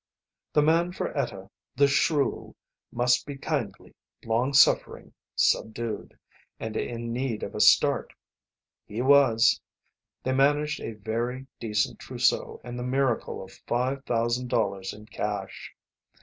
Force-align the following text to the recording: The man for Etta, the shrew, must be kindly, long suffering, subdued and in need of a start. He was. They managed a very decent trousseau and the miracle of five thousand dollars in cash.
The 0.53 0.63
man 0.63 0.93
for 0.93 1.15
Etta, 1.15 1.51
the 1.75 1.87
shrew, 1.87 2.55
must 2.91 3.27
be 3.27 3.37
kindly, 3.37 3.93
long 4.25 4.51
suffering, 4.51 5.13
subdued 5.35 6.17
and 6.59 6.75
in 6.75 7.13
need 7.13 7.43
of 7.43 7.53
a 7.53 7.59
start. 7.59 8.11
He 8.87 9.03
was. 9.03 9.61
They 10.23 10.31
managed 10.33 10.79
a 10.79 10.93
very 10.93 11.45
decent 11.59 11.99
trousseau 11.99 12.59
and 12.63 12.79
the 12.79 12.83
miracle 12.83 13.43
of 13.43 13.51
five 13.67 14.03
thousand 14.05 14.47
dollars 14.47 14.91
in 14.91 15.05
cash. 15.05 15.71